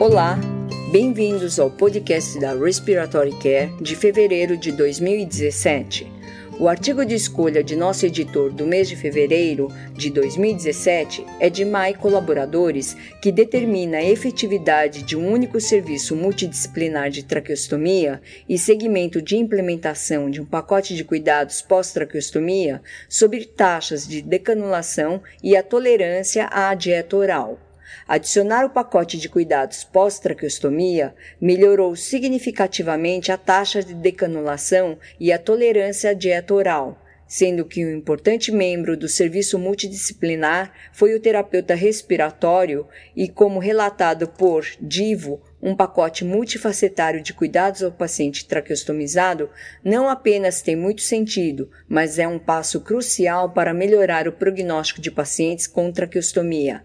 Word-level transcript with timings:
Olá, 0.00 0.36
bem-vindos 0.90 1.60
ao 1.60 1.70
podcast 1.70 2.40
da 2.40 2.52
Respiratory 2.52 3.30
Care 3.38 3.72
de 3.80 3.94
fevereiro 3.94 4.56
de 4.56 4.72
2017. 4.72 6.10
O 6.58 6.66
artigo 6.66 7.06
de 7.06 7.14
escolha 7.14 7.62
de 7.62 7.76
nosso 7.76 8.04
editor 8.04 8.52
do 8.52 8.66
mês 8.66 8.88
de 8.88 8.96
fevereiro 8.96 9.68
de 9.92 10.10
2017 10.10 11.24
é 11.38 11.48
de 11.48 11.64
MAI 11.64 11.94
Colaboradores, 11.94 12.96
que 13.22 13.30
determina 13.30 13.98
a 13.98 14.04
efetividade 14.04 15.04
de 15.04 15.16
um 15.16 15.30
único 15.30 15.60
serviço 15.60 16.16
multidisciplinar 16.16 17.08
de 17.08 17.22
traqueostomia 17.22 18.20
e 18.48 18.58
segmento 18.58 19.22
de 19.22 19.36
implementação 19.36 20.28
de 20.28 20.40
um 20.40 20.44
pacote 20.44 20.96
de 20.96 21.04
cuidados 21.04 21.62
pós-traqueostomia 21.62 22.82
sobre 23.08 23.44
taxas 23.44 24.08
de 24.08 24.20
decanulação 24.20 25.22
e 25.40 25.56
a 25.56 25.62
tolerância 25.62 26.48
à 26.50 26.74
dieta 26.74 27.16
oral. 27.16 27.60
Adicionar 28.06 28.64
o 28.64 28.70
pacote 28.70 29.18
de 29.18 29.28
cuidados 29.28 29.84
pós-traqueostomia 29.84 31.14
melhorou 31.40 31.96
significativamente 31.96 33.32
a 33.32 33.36
taxa 33.36 33.82
de 33.82 33.94
decanulação 33.94 34.98
e 35.18 35.32
a 35.32 35.38
tolerância 35.38 36.10
à 36.10 36.14
dieta 36.14 36.54
oral, 36.54 37.00
sendo 37.26 37.64
que 37.64 37.84
um 37.84 37.96
importante 37.96 38.52
membro 38.52 38.96
do 38.96 39.08
serviço 39.08 39.58
multidisciplinar 39.58 40.72
foi 40.92 41.14
o 41.14 41.20
terapeuta 41.20 41.74
respiratório 41.74 42.86
e, 43.16 43.28
como 43.28 43.58
relatado 43.58 44.28
por 44.28 44.64
Divo, 44.80 45.42
um 45.60 45.74
pacote 45.74 46.24
multifacetário 46.24 47.22
de 47.22 47.32
cuidados 47.32 47.82
ao 47.82 47.90
paciente 47.90 48.46
traqueostomizado 48.46 49.48
não 49.82 50.08
apenas 50.08 50.60
tem 50.60 50.76
muito 50.76 51.00
sentido, 51.00 51.70
mas 51.88 52.18
é 52.18 52.28
um 52.28 52.38
passo 52.38 52.80
crucial 52.80 53.50
para 53.50 53.72
melhorar 53.72 54.28
o 54.28 54.32
prognóstico 54.32 55.00
de 55.00 55.10
pacientes 55.10 55.66
com 55.66 55.90
traqueostomia. 55.90 56.84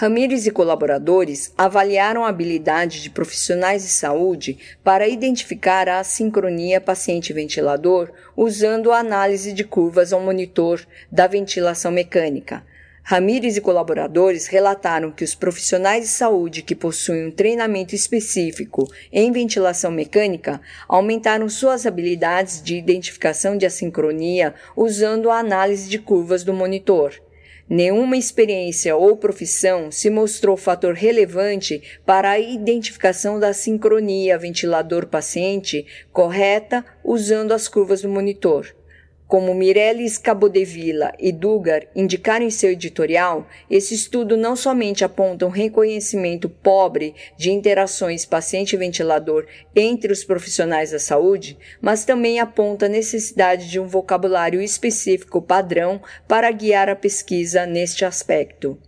Ramírez 0.00 0.46
e 0.46 0.52
colaboradores 0.52 1.52
avaliaram 1.58 2.24
a 2.24 2.28
habilidade 2.28 3.02
de 3.02 3.10
profissionais 3.10 3.82
de 3.82 3.88
saúde 3.88 4.56
para 4.84 5.08
identificar 5.08 5.88
a 5.88 6.04
sincronia 6.04 6.80
paciente-ventilador 6.80 8.12
usando 8.36 8.92
a 8.92 9.00
análise 9.00 9.52
de 9.52 9.64
curvas 9.64 10.12
ao 10.12 10.20
monitor 10.20 10.86
da 11.10 11.26
ventilação 11.26 11.90
mecânica. 11.90 12.64
Ramírez 13.02 13.56
e 13.56 13.60
colaboradores 13.60 14.46
relataram 14.46 15.10
que 15.10 15.24
os 15.24 15.34
profissionais 15.34 16.04
de 16.04 16.10
saúde 16.10 16.62
que 16.62 16.76
possuem 16.76 17.26
um 17.26 17.32
treinamento 17.32 17.92
específico 17.92 18.88
em 19.12 19.32
ventilação 19.32 19.90
mecânica 19.90 20.60
aumentaram 20.86 21.48
suas 21.48 21.86
habilidades 21.86 22.62
de 22.62 22.76
identificação 22.76 23.56
de 23.56 23.66
assincronia 23.66 24.54
usando 24.76 25.28
a 25.28 25.40
análise 25.40 25.88
de 25.88 25.98
curvas 25.98 26.44
do 26.44 26.54
monitor. 26.54 27.20
Nenhuma 27.68 28.16
experiência 28.16 28.96
ou 28.96 29.16
profissão 29.16 29.90
se 29.92 30.08
mostrou 30.08 30.56
fator 30.56 30.94
relevante 30.94 31.82
para 32.06 32.30
a 32.30 32.38
identificação 32.38 33.38
da 33.38 33.52
sincronia 33.52 34.38
ventilador-paciente 34.38 35.86
correta 36.10 36.82
usando 37.04 37.52
as 37.52 37.68
curvas 37.68 38.00
do 38.00 38.08
monitor. 38.08 38.74
Como 39.28 39.54
Mireles 39.54 40.16
Cabodevilla 40.16 41.12
e 41.18 41.30
Dugar 41.30 41.86
indicaram 41.94 42.46
em 42.46 42.50
seu 42.50 42.70
editorial, 42.70 43.46
esse 43.70 43.94
estudo 43.94 44.38
não 44.38 44.56
somente 44.56 45.04
aponta 45.04 45.44
um 45.44 45.50
reconhecimento 45.50 46.48
pobre 46.48 47.14
de 47.36 47.50
interações 47.50 48.24
paciente-ventilador 48.24 49.46
entre 49.76 50.10
os 50.10 50.24
profissionais 50.24 50.92
da 50.92 50.98
saúde, 50.98 51.58
mas 51.78 52.06
também 52.06 52.40
aponta 52.40 52.86
a 52.86 52.88
necessidade 52.88 53.68
de 53.68 53.78
um 53.78 53.86
vocabulário 53.86 54.62
específico 54.62 55.42
padrão 55.42 56.00
para 56.26 56.50
guiar 56.50 56.88
a 56.88 56.96
pesquisa 56.96 57.66
neste 57.66 58.06
aspecto. 58.06 58.78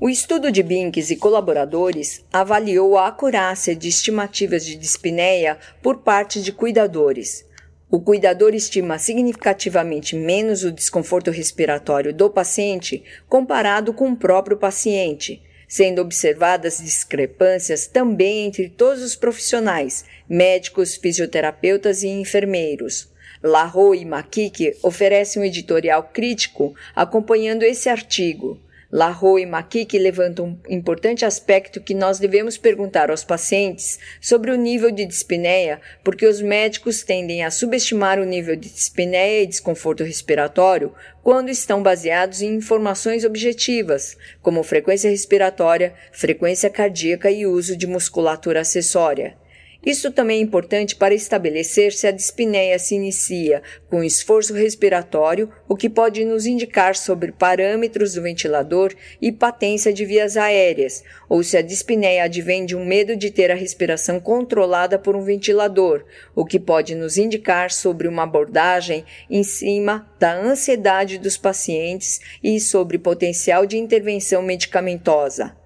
O 0.00 0.08
estudo 0.08 0.52
de 0.52 0.62
Binks 0.62 1.10
e 1.10 1.16
colaboradores 1.16 2.24
avaliou 2.32 2.96
a 2.96 3.08
acurácia 3.08 3.74
de 3.74 3.88
estimativas 3.88 4.64
de 4.64 4.76
dispneia 4.76 5.58
por 5.82 5.98
parte 5.98 6.40
de 6.40 6.52
cuidadores. 6.52 7.49
O 7.90 7.98
cuidador 7.98 8.54
estima 8.54 9.00
significativamente 9.00 10.14
menos 10.14 10.62
o 10.62 10.70
desconforto 10.70 11.28
respiratório 11.32 12.14
do 12.14 12.30
paciente 12.30 13.02
comparado 13.28 13.92
com 13.92 14.12
o 14.12 14.16
próprio 14.16 14.56
paciente, 14.56 15.42
sendo 15.66 16.00
observadas 16.00 16.78
discrepâncias 16.78 17.88
também 17.88 18.46
entre 18.46 18.68
todos 18.68 19.02
os 19.02 19.16
profissionais, 19.16 20.04
médicos, 20.28 20.94
fisioterapeutas 20.94 22.04
e 22.04 22.08
enfermeiros. 22.08 23.08
Larro 23.42 23.92
e 23.92 24.04
Makiki 24.04 24.76
oferecem 24.84 25.42
um 25.42 25.44
editorial 25.44 26.10
crítico 26.12 26.76
acompanhando 26.94 27.64
esse 27.64 27.88
artigo. 27.88 28.60
Larro 28.92 29.38
e 29.38 29.46
Makiki 29.46 29.96
levantam 29.98 30.58
um 30.68 30.74
importante 30.74 31.24
aspecto 31.24 31.80
que 31.80 31.94
nós 31.94 32.18
devemos 32.18 32.58
perguntar 32.58 33.08
aos 33.08 33.22
pacientes 33.22 34.00
sobre 34.20 34.50
o 34.50 34.56
nível 34.56 34.90
de 34.90 35.06
dispneia, 35.06 35.80
porque 36.02 36.26
os 36.26 36.42
médicos 36.42 37.04
tendem 37.04 37.44
a 37.44 37.52
subestimar 37.52 38.18
o 38.18 38.24
nível 38.24 38.56
de 38.56 38.68
dispneia 38.68 39.44
e 39.44 39.46
desconforto 39.46 40.02
respiratório 40.02 40.92
quando 41.22 41.50
estão 41.50 41.82
baseados 41.82 42.42
em 42.42 42.56
informações 42.56 43.24
objetivas, 43.24 44.16
como 44.42 44.64
frequência 44.64 45.08
respiratória, 45.08 45.94
frequência 46.10 46.68
cardíaca 46.68 47.30
e 47.30 47.46
uso 47.46 47.76
de 47.76 47.86
musculatura 47.86 48.62
acessória. 48.62 49.36
Isso 49.84 50.12
também 50.12 50.40
é 50.40 50.42
importante 50.42 50.94
para 50.94 51.14
estabelecer 51.14 51.92
se 51.92 52.06
a 52.06 52.10
dispneia 52.10 52.78
se 52.78 52.94
inicia 52.94 53.62
com 53.88 54.04
esforço 54.04 54.52
respiratório, 54.52 55.50
o 55.66 55.74
que 55.74 55.88
pode 55.88 56.22
nos 56.22 56.44
indicar 56.44 56.94
sobre 56.94 57.32
parâmetros 57.32 58.12
do 58.12 58.22
ventilador 58.22 58.92
e 59.22 59.32
patência 59.32 59.90
de 59.90 60.04
vias 60.04 60.36
aéreas, 60.36 61.02
ou 61.30 61.42
se 61.42 61.56
a 61.56 61.62
dispneia 61.62 62.24
advém 62.24 62.66
de 62.66 62.76
um 62.76 62.84
medo 62.84 63.16
de 63.16 63.30
ter 63.30 63.50
a 63.50 63.54
respiração 63.54 64.20
controlada 64.20 64.98
por 64.98 65.16
um 65.16 65.22
ventilador, 65.22 66.04
o 66.34 66.44
que 66.44 66.60
pode 66.60 66.94
nos 66.94 67.16
indicar 67.16 67.70
sobre 67.70 68.06
uma 68.06 68.24
abordagem 68.24 69.04
em 69.30 69.42
cima 69.42 70.10
da 70.18 70.38
ansiedade 70.38 71.16
dos 71.16 71.38
pacientes 71.38 72.20
e 72.42 72.60
sobre 72.60 72.98
potencial 72.98 73.64
de 73.64 73.78
intervenção 73.78 74.42
medicamentosa. 74.42 75.59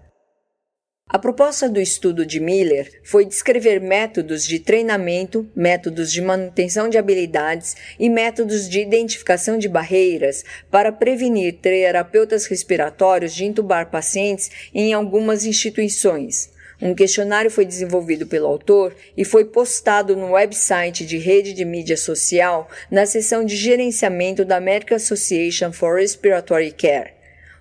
A 1.06 1.18
proposta 1.18 1.68
do 1.68 1.80
estudo 1.80 2.24
de 2.24 2.40
Miller 2.40 2.90
foi 3.04 3.26
descrever 3.26 3.78
métodos 3.78 4.44
de 4.44 4.58
treinamento, 4.58 5.46
métodos 5.54 6.10
de 6.10 6.22
manutenção 6.22 6.88
de 6.88 6.96
habilidades 6.96 7.76
e 8.00 8.08
métodos 8.08 8.68
de 8.68 8.80
identificação 8.80 9.58
de 9.58 9.68
barreiras 9.68 10.44
para 10.70 10.90
prevenir 10.90 11.58
terapeutas 11.60 12.46
respiratórios 12.46 13.34
de 13.34 13.44
intubar 13.44 13.90
pacientes 13.90 14.50
em 14.74 14.94
algumas 14.94 15.44
instituições. 15.44 16.50
Um 16.82 16.94
questionário 16.94 17.50
foi 17.50 17.64
desenvolvido 17.64 18.26
pelo 18.26 18.48
autor 18.48 18.96
e 19.16 19.24
foi 19.24 19.44
postado 19.44 20.16
no 20.16 20.32
website 20.32 21.06
de 21.06 21.18
rede 21.18 21.52
de 21.52 21.64
mídia 21.66 21.98
social 21.98 22.68
na 22.90 23.06
seção 23.06 23.44
de 23.44 23.54
gerenciamento 23.54 24.44
da 24.44 24.56
American 24.56 24.96
Association 24.96 25.70
for 25.70 25.96
Respiratory 25.96 26.72
Care. 26.72 27.13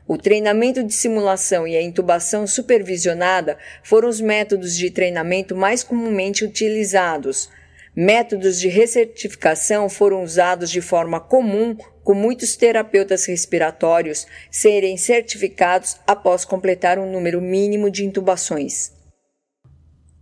O 0.06 0.18
treinamento 0.18 0.84
de 0.84 0.94
simulação 0.94 1.66
e 1.66 1.78
a 1.78 1.82
intubação 1.82 2.46
supervisionada 2.46 3.58
foram 3.82 4.10
os 4.10 4.20
métodos 4.20 4.76
de 4.76 4.90
treinamento 4.90 5.56
mais 5.56 5.82
comumente 5.82 6.44
utilizados. 6.44 7.50
Métodos 7.96 8.60
de 8.60 8.68
recertificação 8.68 9.88
foram 9.88 10.24
usados 10.24 10.70
de 10.70 10.82
forma 10.82 11.22
comum, 11.22 11.78
com 12.04 12.14
muitos 12.14 12.58
terapeutas 12.58 13.26
respiratórios 13.26 14.28
serem 14.52 14.98
certificados 14.98 15.96
após 16.06 16.44
completar 16.44 17.00
um 17.00 17.10
número 17.10 17.40
mínimo 17.40 17.90
de 17.90 18.04
intubações. 18.04 18.92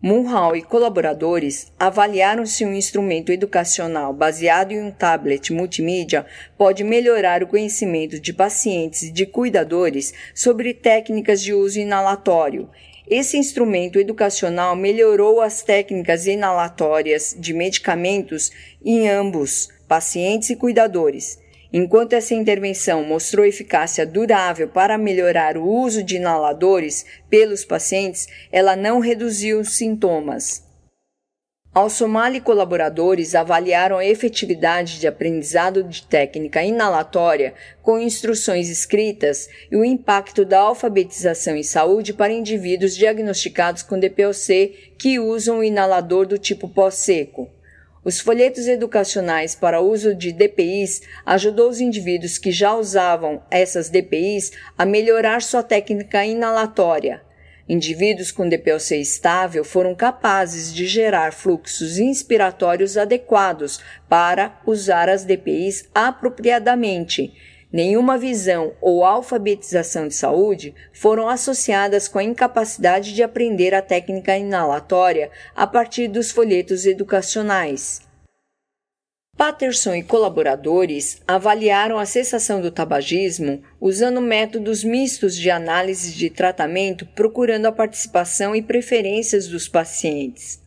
Mulhall 0.04 0.56
e 0.56 0.64
colaboradores 0.64 1.72
avaliaram 1.78 2.44
se 2.44 2.66
um 2.66 2.74
instrumento 2.74 3.32
educacional 3.32 4.12
baseado 4.12 4.72
em 4.72 4.82
um 4.82 4.90
tablet 4.90 5.54
multimídia 5.54 6.26
pode 6.58 6.84
melhorar 6.84 7.44
o 7.44 7.48
conhecimento 7.48 8.20
de 8.20 8.34
pacientes 8.34 9.04
e 9.04 9.12
de 9.12 9.28
cuidadores 9.28 10.12
sobre 10.34 10.74
técnicas 10.74 11.40
de 11.40 11.54
uso 11.54 11.80
inalatório. 11.80 12.68
Esse 13.08 13.38
instrumento 13.38 14.00
educacional 14.00 14.76
melhorou 14.76 15.40
as 15.40 15.62
técnicas 15.62 16.26
inalatórias 16.26 17.36
de 17.38 17.54
medicamentos 17.54 18.52
em 18.84 19.08
ambos, 19.08 19.70
pacientes 19.88 20.50
e 20.50 20.56
cuidadores. 20.56 21.38
Enquanto 21.74 22.14
essa 22.14 22.34
intervenção 22.34 23.04
mostrou 23.04 23.46
eficácia 23.46 24.06
durável 24.06 24.68
para 24.68 24.98
melhorar 24.98 25.56
o 25.56 25.66
uso 25.66 26.04
de 26.04 26.18
inaladores 26.18 27.06
pelos 27.30 27.64
pacientes, 27.64 28.28
ela 28.52 28.76
não 28.76 29.00
reduziu 29.00 29.60
os 29.60 29.76
sintomas. 29.76 30.70
Alsomal 31.74 32.34
e 32.34 32.42
colaboradores 32.42 33.34
avaliaram 33.34 33.98
a 33.98 34.06
efetividade 34.06 35.00
de 35.00 35.08
aprendizado 35.08 35.82
de 35.82 36.04
técnica 36.04 36.62
inalatória 36.62 37.54
com 37.82 37.98
instruções 37.98 38.70
escritas 38.70 39.48
e 39.72 39.78
o 39.78 39.86
impacto 39.86 40.44
da 40.44 40.60
alfabetização 40.60 41.56
em 41.56 41.64
saúde 41.64 42.14
para 42.14 42.34
indivíduos 42.34 42.94
diagnosticados 42.94 43.84
com 43.84 43.98
DPOC 43.98 44.96
que 45.00 45.18
usam 45.18 45.60
o 45.60 45.64
inalador 45.64 46.28
do 46.28 46.38
tipo 46.38 46.68
pós-seco. 46.68 47.50
Os 48.04 48.20
folhetos 48.20 48.68
educacionais 48.68 49.54
para 49.54 49.80
uso 49.80 50.16
de 50.16 50.32
DPIs 50.32 51.04
ajudou 51.24 51.70
os 51.70 51.80
indivíduos 51.80 52.40
que 52.40 52.52
já 52.52 52.74
usavam 52.74 53.44
essas 53.52 53.90
DPIs 53.92 54.52
a 54.76 54.86
melhorar 54.88 55.44
sua 55.44 55.62
técnica 55.62 56.26
inalatória. 56.26 57.22
Indivíduos 57.70 58.32
com 58.32 58.50
DPLC 58.50 58.98
estável 58.98 59.64
foram 59.64 59.94
capazes 59.94 60.74
de 60.74 60.88
gerar 60.88 61.32
fluxos 61.32 62.00
inspiratórios 62.00 62.98
adequados 62.98 63.80
para 64.10 64.60
usar 64.66 65.08
as 65.08 65.24
DPIs 65.24 65.88
apropriadamente. 65.94 67.32
Nenhuma 67.72 68.18
visão 68.18 68.74
ou 68.82 69.06
alfabetização 69.06 70.08
de 70.08 70.14
saúde 70.14 70.76
foram 70.92 71.30
associadas 71.30 72.08
com 72.08 72.20
a 72.20 72.24
incapacidade 72.24 73.14
de 73.14 73.24
aprender 73.24 73.74
a 73.74 73.82
técnica 73.82 74.38
inalatória 74.38 75.32
a 75.56 75.66
partir 75.66 76.10
dos 76.10 76.32
folhetos 76.32 76.86
educacionais. 76.86 78.02
Patterson 79.38 79.96
e 79.96 80.04
colaboradores 80.04 81.22
avaliaram 81.26 81.98
a 81.98 82.06
cessação 82.06 82.62
do 82.62 82.70
tabagismo 82.70 83.64
usando 83.80 84.22
métodos 84.22 84.84
mistos 84.84 85.36
de 85.36 85.50
análise 85.50 86.14
de 86.14 86.30
tratamento, 86.30 87.08
procurando 87.16 87.66
a 87.66 87.72
participação 87.72 88.56
e 88.56 88.62
preferências 88.62 89.48
dos 89.48 89.68
pacientes. 89.68 90.61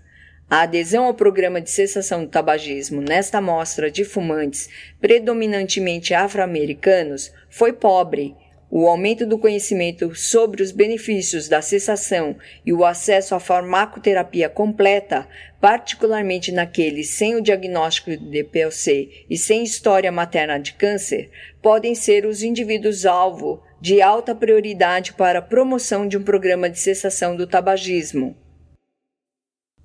A 0.55 0.61
adesão 0.61 1.07
ao 1.07 1.15
programa 1.15 1.61
de 1.61 1.69
cessação 1.69 2.23
do 2.25 2.31
tabagismo 2.31 3.01
nesta 3.01 3.39
amostra 3.39 3.91
de 3.91 4.05
fumantes 4.05 4.69
predominantemente 5.01 6.15
afro-americanos 6.15 7.33
foi 7.51 7.73
pobre, 7.73 8.37
o 8.71 8.87
aumento 8.87 9.27
do 9.27 9.37
conhecimento 9.37 10.15
sobre 10.15 10.63
os 10.63 10.71
benefícios 10.71 11.49
da 11.49 11.61
cessação 11.61 12.37
e 12.65 12.73
o 12.73 12.85
acesso 12.85 13.35
à 13.35 13.41
farmacoterapia 13.41 14.49
completa, 14.49 15.27
particularmente 15.61 16.53
naqueles 16.53 17.11
sem 17.11 17.35
o 17.35 17.43
diagnóstico 17.43 18.11
de 18.11 18.19
DPLC 18.19 19.25
e 19.29 19.37
sem 19.37 19.65
história 19.65 20.13
materna 20.13 20.57
de 20.61 20.75
câncer, 20.75 21.33
podem 21.61 21.97
ser 21.97 22.25
os 22.25 22.45
indivíduos 22.45 23.05
alvo 23.05 23.61
de 23.81 24.01
alta 24.01 24.37
prioridade 24.37 25.15
para 25.15 25.41
a 25.41 25.43
promoção 25.43 26.07
de 26.07 26.17
um 26.17 26.23
programa 26.23 26.71
de 26.71 26.79
cessação 26.79 27.35
do 27.35 27.45
tabagismo. 27.45 28.37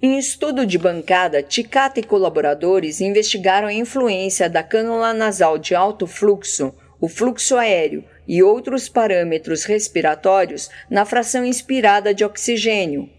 Em 0.01 0.17
estudo 0.17 0.65
de 0.65 0.77
bancada, 0.77 1.43
Ticata 1.43 1.99
e 1.99 2.03
colaboradores 2.03 3.01
investigaram 3.01 3.67
a 3.67 3.73
influência 3.73 4.49
da 4.49 4.63
cânula 4.63 5.13
nasal 5.13 5.57
de 5.57 5.75
alto 5.75 6.07
fluxo, 6.07 6.73
o 7.01 7.09
fluxo 7.09 7.57
aéreo 7.57 8.05
e 8.25 8.41
outros 8.41 8.87
parâmetros 8.87 9.65
respiratórios 9.65 10.69
na 10.89 11.03
fração 11.03 11.43
inspirada 11.43 12.13
de 12.13 12.23
oxigênio. 12.23 13.09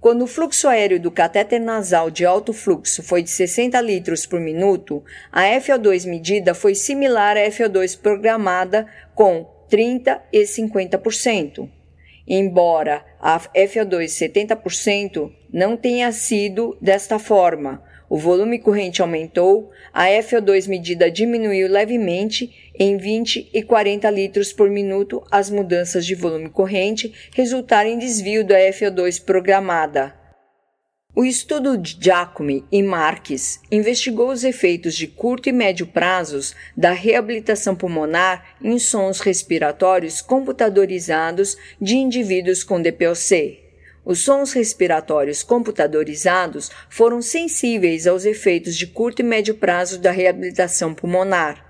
Quando 0.00 0.22
o 0.22 0.26
fluxo 0.26 0.66
aéreo 0.66 0.98
do 0.98 1.10
catéter 1.10 1.60
nasal 1.60 2.10
de 2.10 2.24
alto 2.24 2.54
fluxo 2.54 3.02
foi 3.02 3.22
de 3.22 3.28
60 3.28 3.78
litros 3.82 4.24
por 4.24 4.40
minuto, 4.40 5.04
a 5.30 5.42
FO2 5.42 6.08
medida 6.08 6.54
foi 6.54 6.74
similar 6.74 7.36
à 7.36 7.50
FO2 7.50 8.00
programada 8.00 8.86
com 9.14 9.46
30 9.68 10.22
e 10.32 10.44
50%. 10.44 11.68
Embora 12.32 13.04
a 13.20 13.40
FO2 13.40 14.04
70% 14.04 15.32
não 15.52 15.76
tenha 15.76 16.12
sido 16.12 16.78
desta 16.80 17.18
forma, 17.18 17.82
o 18.08 18.16
volume 18.16 18.60
corrente 18.60 19.02
aumentou, 19.02 19.72
a 19.92 20.04
FO2 20.06 20.68
medida 20.68 21.10
diminuiu 21.10 21.68
levemente 21.68 22.70
em 22.78 22.96
20 22.96 23.50
e 23.52 23.62
40 23.64 24.08
litros 24.10 24.52
por 24.52 24.70
minuto. 24.70 25.24
As 25.28 25.50
mudanças 25.50 26.06
de 26.06 26.14
volume 26.14 26.48
corrente 26.48 27.12
resultaram 27.34 27.90
em 27.90 27.98
desvio 27.98 28.44
da 28.44 28.58
FO2 28.58 29.24
programada. 29.24 30.19
O 31.12 31.24
estudo 31.24 31.76
de 31.76 31.98
Giacomi 32.00 32.64
e 32.70 32.80
Marques 32.84 33.60
investigou 33.68 34.30
os 34.30 34.44
efeitos 34.44 34.94
de 34.94 35.08
curto 35.08 35.48
e 35.48 35.52
médio 35.52 35.84
prazos 35.84 36.54
da 36.76 36.92
reabilitação 36.92 37.74
pulmonar 37.74 38.54
em 38.62 38.78
sons 38.78 39.18
respiratórios 39.18 40.20
computadorizados 40.22 41.56
de 41.80 41.96
indivíduos 41.96 42.62
com 42.62 42.80
DPOC. 42.80 43.58
Os 44.04 44.20
sons 44.20 44.52
respiratórios 44.52 45.42
computadorizados 45.42 46.70
foram 46.88 47.20
sensíveis 47.20 48.06
aos 48.06 48.24
efeitos 48.24 48.76
de 48.76 48.86
curto 48.86 49.20
e 49.20 49.24
médio 49.24 49.56
prazo 49.56 49.98
da 49.98 50.12
reabilitação 50.12 50.94
pulmonar. 50.94 51.69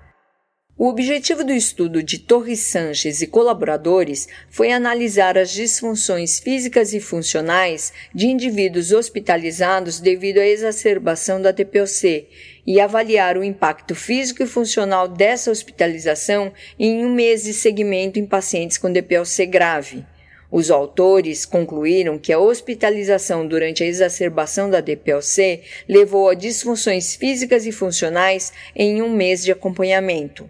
O 0.83 0.89
objetivo 0.89 1.45
do 1.45 1.53
estudo 1.53 2.03
de 2.03 2.19
Torres 2.19 2.61
Sanches 2.61 3.21
e 3.21 3.27
colaboradores 3.27 4.27
foi 4.49 4.73
analisar 4.73 5.37
as 5.37 5.51
disfunções 5.51 6.41
físicas 6.41 6.95
e 6.95 7.01
funcionais 7.01 7.93
de 8.15 8.29
indivíduos 8.29 8.91
hospitalizados 8.91 10.01
devido 10.01 10.39
à 10.39 10.47
exacerbação 10.47 11.39
da 11.39 11.53
TPOC 11.53 12.27
e 12.67 12.81
avaliar 12.81 13.37
o 13.37 13.45
impacto 13.45 13.95
físico 13.95 14.43
e 14.43 14.47
funcional 14.47 15.07
dessa 15.07 15.51
hospitalização 15.51 16.51
em 16.79 17.05
um 17.05 17.13
mês 17.13 17.43
de 17.43 17.53
segmento 17.53 18.19
em 18.19 18.25
pacientes 18.25 18.79
com 18.79 18.91
DPOC 18.91 19.45
grave. 19.45 20.07
Os 20.51 20.71
autores 20.71 21.45
concluíram 21.45 22.19
que 22.19 22.33
a 22.33 22.39
hospitalização 22.39 23.47
durante 23.47 23.85
a 23.85 23.87
exacerbação 23.87 24.71
da 24.71 24.81
DPLC 24.81 25.61
levou 25.87 26.31
a 26.31 26.35
disfunções 26.35 27.15
físicas 27.15 27.67
e 27.67 27.71
funcionais 27.71 28.51
em 28.75 29.03
um 29.03 29.11
mês 29.15 29.45
de 29.45 29.53
acompanhamento. 29.53 30.49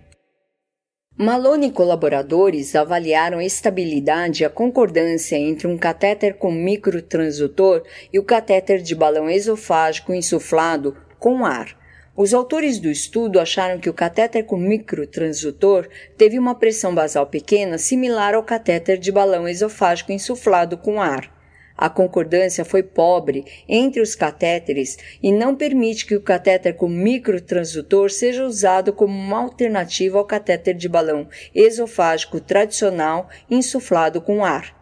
Malone 1.23 1.67
e 1.67 1.71
colaboradores 1.71 2.75
avaliaram 2.75 3.41
a 3.41 3.45
estabilidade 3.45 4.43
e 4.43 4.47
a 4.47 4.49
concordância 4.49 5.37
entre 5.37 5.67
um 5.67 5.77
catéter 5.77 6.39
com 6.39 6.51
microtransdutor 6.51 7.83
e 8.11 8.19
o 8.19 8.25
catéter 8.25 8.81
de 8.81 8.95
balão 8.95 9.29
esofágico 9.29 10.15
insuflado 10.15 10.97
com 11.19 11.45
ar 11.45 11.79
os 12.17 12.35
autores 12.35 12.79
do 12.79 12.91
estudo 12.91 13.39
acharam 13.39 13.79
que 13.79 13.89
o 13.89 13.95
catéter 13.95 14.45
com 14.45 14.57
microtransdutor 14.57 15.89
teve 16.17 16.39
uma 16.39 16.55
pressão 16.55 16.95
basal 16.95 17.27
pequena 17.27 17.79
similar 17.79 18.35
ao 18.35 18.43
catéter 18.43 18.99
de 18.99 19.13
balão 19.13 19.49
esofágico 19.49 20.13
insuflado 20.13 20.77
com 20.77 21.01
ar. 21.01 21.40
A 21.81 21.89
concordância 21.89 22.63
foi 22.63 22.83
pobre 22.83 23.47
entre 23.67 24.03
os 24.03 24.15
catéteres 24.15 24.99
e 25.23 25.33
não 25.33 25.57
permite 25.57 26.05
que 26.05 26.15
o 26.15 26.21
catéter 26.21 26.77
com 26.77 26.87
microtransdutor 26.87 28.11
seja 28.11 28.45
usado 28.45 28.93
como 28.93 29.19
uma 29.19 29.41
alternativa 29.41 30.19
ao 30.19 30.27
catéter 30.27 30.75
de 30.75 30.91
balão 30.91 31.27
esofágico 31.55 32.39
tradicional 32.39 33.31
insuflado 33.51 34.21
com 34.21 34.45
ar. 34.45 34.80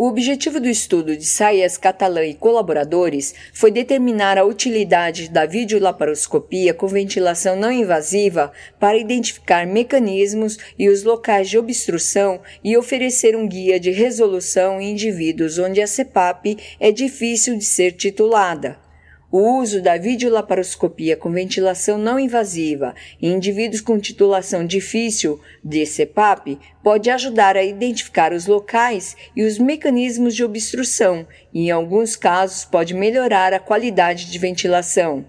O 0.00 0.06
objetivo 0.06 0.60
do 0.60 0.68
estudo 0.68 1.16
de 1.16 1.24
Sayas 1.24 1.76
Catalã 1.76 2.24
e 2.24 2.32
colaboradores 2.32 3.34
foi 3.52 3.72
determinar 3.72 4.38
a 4.38 4.44
utilidade 4.44 5.28
da 5.28 5.44
videolaparoscopia 5.44 6.72
com 6.72 6.86
ventilação 6.86 7.56
não 7.56 7.72
invasiva 7.72 8.52
para 8.78 8.96
identificar 8.96 9.66
mecanismos 9.66 10.56
e 10.78 10.88
os 10.88 11.02
locais 11.02 11.50
de 11.50 11.58
obstrução 11.58 12.40
e 12.62 12.76
oferecer 12.76 13.34
um 13.34 13.48
guia 13.48 13.80
de 13.80 13.90
resolução 13.90 14.80
em 14.80 14.92
indivíduos 14.92 15.58
onde 15.58 15.82
a 15.82 15.86
CPAP 15.88 16.56
é 16.78 16.92
difícil 16.92 17.58
de 17.58 17.64
ser 17.64 17.90
titulada. 17.90 18.87
O 19.30 19.60
uso 19.60 19.82
da 19.82 19.98
videolaparoscopia 19.98 21.14
com 21.14 21.30
ventilação 21.30 21.98
não 21.98 22.18
invasiva 22.18 22.94
em 23.20 23.34
indivíduos 23.34 23.82
com 23.82 23.98
titulação 23.98 24.64
difícil 24.64 25.38
de 25.62 25.84
CPAP 25.84 26.58
pode 26.82 27.10
ajudar 27.10 27.54
a 27.54 27.62
identificar 27.62 28.32
os 28.32 28.46
locais 28.46 29.14
e 29.36 29.44
os 29.44 29.58
mecanismos 29.58 30.34
de 30.34 30.42
obstrução 30.42 31.26
e, 31.52 31.66
em 31.66 31.70
alguns 31.70 32.16
casos, 32.16 32.64
pode 32.64 32.94
melhorar 32.94 33.52
a 33.52 33.60
qualidade 33.60 34.30
de 34.30 34.38
ventilação. 34.38 35.26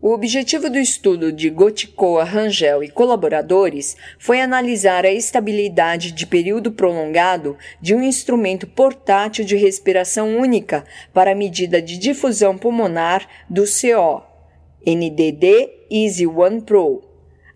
O 0.00 0.12
objetivo 0.12 0.70
do 0.70 0.78
estudo 0.78 1.32
de 1.32 1.50
Goticoa, 1.50 2.22
Rangel 2.22 2.84
e 2.84 2.88
colaboradores 2.88 3.96
foi 4.16 4.40
analisar 4.40 5.04
a 5.04 5.10
estabilidade 5.10 6.12
de 6.12 6.24
período 6.24 6.70
prolongado 6.70 7.56
de 7.80 7.96
um 7.96 8.02
instrumento 8.02 8.64
portátil 8.64 9.44
de 9.44 9.56
respiração 9.56 10.38
única 10.38 10.84
para 11.12 11.34
medida 11.34 11.82
de 11.82 11.98
difusão 11.98 12.56
pulmonar 12.56 13.26
do 13.50 13.64
CO, 13.64 14.22
NDD 14.86 15.68
Easy 15.90 16.28
One 16.28 16.60
Pro. 16.60 17.02